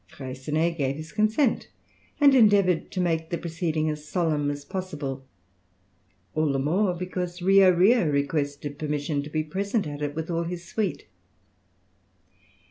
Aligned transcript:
Freycinet 0.07 0.79
gave 0.79 0.95
his 0.95 1.11
consent, 1.11 1.67
and 2.19 2.33
endeavoured 2.33 2.89
to 2.89 2.99
make 2.99 3.29
the 3.29 3.37
proceeding 3.37 3.87
as 3.87 4.03
solemn 4.03 4.49
as 4.49 4.65
possible, 4.65 5.27
all 6.33 6.51
the 6.51 6.57
more 6.57 6.95
because 6.95 7.39
Rio 7.43 7.69
Rio 7.69 8.09
requested 8.09 8.79
permission 8.79 9.21
to 9.21 9.29
be 9.29 9.43
present 9.43 9.85
at 9.85 10.01
it 10.01 10.15
with 10.15 10.31
all 10.31 10.41
his 10.45 10.65
suite. 10.65 11.05